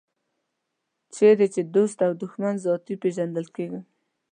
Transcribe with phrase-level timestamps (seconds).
[1.13, 3.79] چېرې چې دوست او دښمن ذاتي پېژندل کېږي.